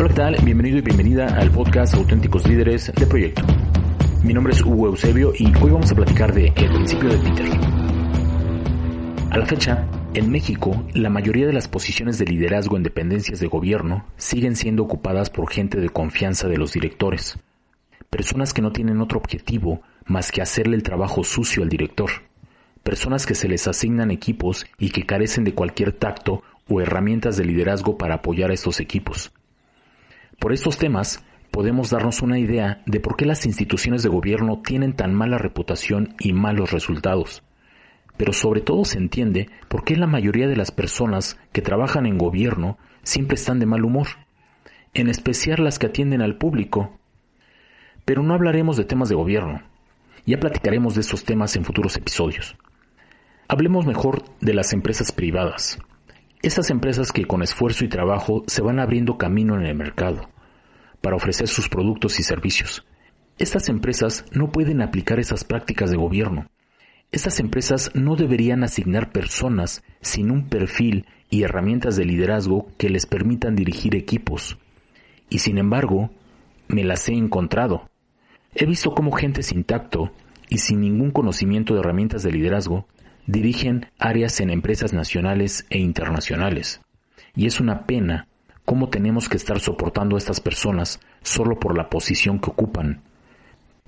[0.00, 0.36] Hola, ¿qué tal?
[0.42, 3.42] Bienvenido y bienvenida al podcast Auténticos Líderes de Proyecto.
[4.22, 7.46] Mi nombre es Hugo Eusebio y hoy vamos a platicar de El principio de Peter.
[9.30, 13.48] A la fecha, en México, la mayoría de las posiciones de liderazgo en dependencias de
[13.48, 17.38] gobierno siguen siendo ocupadas por gente de confianza de los directores,
[18.08, 22.08] personas que no tienen otro objetivo más que hacerle el trabajo sucio al director,
[22.82, 27.44] personas que se les asignan equipos y que carecen de cualquier tacto o herramientas de
[27.44, 29.30] liderazgo para apoyar a estos equipos.
[30.40, 34.94] Por estos temas, podemos darnos una idea de por qué las instituciones de gobierno tienen
[34.94, 37.42] tan mala reputación y malos resultados.
[38.16, 42.16] Pero sobre todo se entiende por qué la mayoría de las personas que trabajan en
[42.16, 44.06] gobierno siempre están de mal humor,
[44.94, 46.98] en especial las que atienden al público.
[48.06, 49.60] Pero no hablaremos de temas de gobierno,
[50.24, 52.56] ya platicaremos de estos temas en futuros episodios.
[53.46, 55.78] Hablemos mejor de las empresas privadas,
[56.42, 60.30] esas empresas que con esfuerzo y trabajo se van abriendo camino en el mercado
[61.02, 62.86] para ofrecer sus productos y servicios.
[63.38, 66.50] Estas empresas no pueden aplicar esas prácticas de gobierno.
[67.12, 73.06] Estas empresas no deberían asignar personas sin un perfil y herramientas de liderazgo que les
[73.06, 74.58] permitan dirigir equipos.
[75.28, 76.10] Y sin embargo,
[76.68, 77.90] me las he encontrado.
[78.54, 80.12] He visto cómo gente sin tacto
[80.48, 82.86] y sin ningún conocimiento de herramientas de liderazgo
[83.30, 86.80] dirigen áreas en empresas nacionales e internacionales.
[87.34, 88.26] Y es una pena
[88.64, 93.02] cómo tenemos que estar soportando a estas personas solo por la posición que ocupan.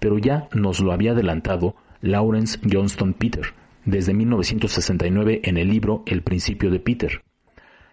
[0.00, 6.22] Pero ya nos lo había adelantado Lawrence Johnston Peter desde 1969 en el libro El
[6.22, 7.22] principio de Peter.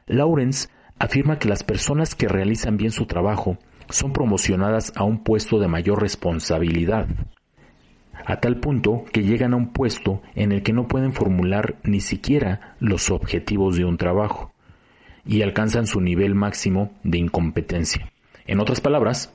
[0.07, 3.57] Lawrence afirma que las personas que realizan bien su trabajo
[3.89, 7.07] son promocionadas a un puesto de mayor responsabilidad
[8.25, 12.01] a tal punto que llegan a un puesto en el que no pueden formular ni
[12.01, 14.51] siquiera los objetivos de un trabajo
[15.25, 18.11] y alcanzan su nivel máximo de incompetencia.
[18.47, 19.33] En otras palabras,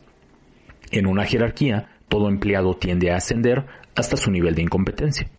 [0.91, 5.31] en una jerarquía, todo empleado tiende a ascender hasta su nivel de incompetencia.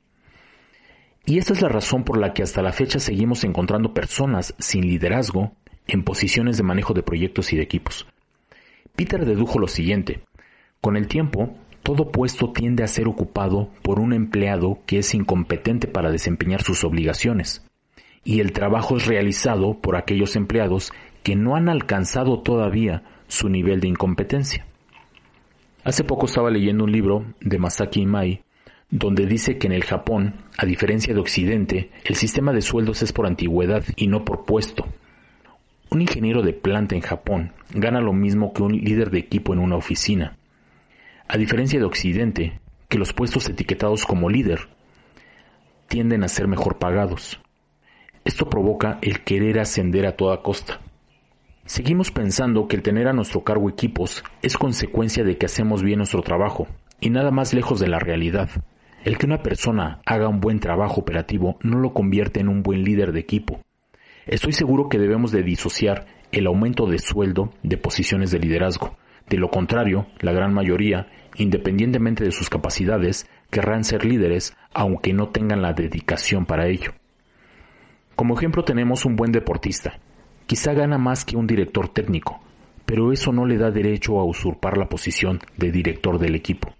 [1.25, 4.87] Y esta es la razón por la que hasta la fecha seguimos encontrando personas sin
[4.87, 5.53] liderazgo
[5.87, 8.07] en posiciones de manejo de proyectos y de equipos.
[8.95, 10.23] Peter dedujo lo siguiente,
[10.81, 15.87] con el tiempo, todo puesto tiende a ser ocupado por un empleado que es incompetente
[15.87, 17.65] para desempeñar sus obligaciones,
[18.23, 20.91] y el trabajo es realizado por aquellos empleados
[21.23, 24.65] que no han alcanzado todavía su nivel de incompetencia.
[25.83, 28.43] Hace poco estaba leyendo un libro de Masaki Imai
[28.91, 33.13] donde dice que en el Japón, a diferencia de Occidente, el sistema de sueldos es
[33.13, 34.85] por antigüedad y no por puesto.
[35.89, 39.59] Un ingeniero de planta en Japón gana lo mismo que un líder de equipo en
[39.59, 40.37] una oficina.
[41.33, 42.59] A diferencia de Occidente,
[42.89, 44.67] que los puestos etiquetados como líder
[45.87, 47.39] tienden a ser mejor pagados.
[48.25, 50.81] Esto provoca el querer ascender a toda costa.
[51.65, 55.99] Seguimos pensando que el tener a nuestro cargo equipos es consecuencia de que hacemos bien
[55.99, 56.67] nuestro trabajo,
[56.99, 58.49] y nada más lejos de la realidad.
[59.05, 62.83] El que una persona haga un buen trabajo operativo no lo convierte en un buen
[62.83, 63.61] líder de equipo.
[64.25, 68.97] Estoy seguro que debemos de disociar el aumento de sueldo de posiciones de liderazgo.
[69.29, 75.29] De lo contrario, la gran mayoría independientemente de sus capacidades, querrán ser líderes aunque no
[75.29, 76.93] tengan la dedicación para ello.
[78.15, 79.99] Como ejemplo tenemos un buen deportista.
[80.45, 82.41] Quizá gana más que un director técnico,
[82.85, 86.73] pero eso no le da derecho a usurpar la posición de director del equipo.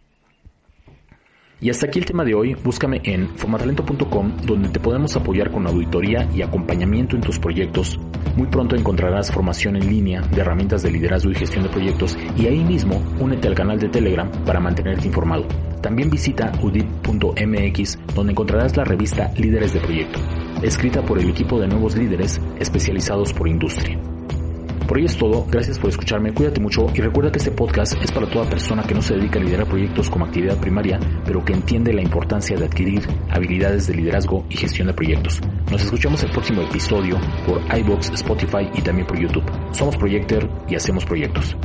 [1.61, 5.67] Y hasta aquí el tema de hoy, búscame en formatalento.com donde te podemos apoyar con
[5.67, 7.99] auditoría y acompañamiento en tus proyectos.
[8.35, 12.47] Muy pronto encontrarás formación en línea de herramientas de liderazgo y gestión de proyectos y
[12.47, 15.45] ahí mismo únete al canal de Telegram para mantenerte informado.
[15.81, 20.19] También visita udip.mx donde encontrarás la revista Líderes de Proyecto,
[20.61, 23.99] escrita por el equipo de nuevos líderes especializados por industria.
[24.91, 28.11] Por hoy es todo, gracias por escucharme, cuídate mucho y recuerda que este podcast es
[28.11, 31.53] para toda persona que no se dedica a liderar proyectos como actividad primaria, pero que
[31.53, 35.39] entiende la importancia de adquirir habilidades de liderazgo y gestión de proyectos.
[35.71, 39.49] Nos escuchamos el próximo episodio por iBox, Spotify y también por YouTube.
[39.71, 41.55] Somos Projector y hacemos proyectos.